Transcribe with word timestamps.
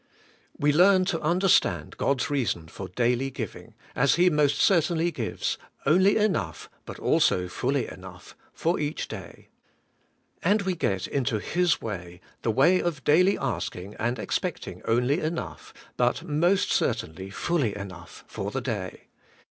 We 0.57 0.73
learn 0.73 1.05
to 1.05 1.21
understand 1.21 1.95
God's 1.95 2.31
reason 2.31 2.67
for 2.69 2.87
daily 2.87 3.29
giving, 3.29 3.75
as 3.95 4.15
He 4.15 4.31
most 4.31 4.57
certainly 4.57 5.11
gives, 5.11 5.59
only 5.85 6.17
enough, 6.17 6.71
but 6.87 6.97
also 6.97 7.47
fully 7.47 7.85
enough, 7.87 8.35
for 8.51 8.79
each 8.79 9.03
8 9.11 9.13
114 9.13 9.51
ABIDE 9.51 9.51
IN 9.51 9.53
CHRIST: 9.61 10.41
day. 10.41 10.49
And 10.49 10.61
we 10.63 10.75
get 10.75 11.05
into 11.07 11.37
His 11.39 11.81
way, 11.83 12.19
the 12.41 12.49
way 12.51 12.81
of 12.81 13.03
daily 13.03 13.37
asking 13.37 13.93
and 13.99 14.17
expecting 14.17 14.81
only 14.85 15.19
enough, 15.19 15.71
but 15.97 16.23
most 16.23 16.71
certainly 16.71 17.29
fully 17.29 17.75
enough, 17.77 18.23
for 18.25 18.49
the 18.49 18.61
day. 18.61 19.01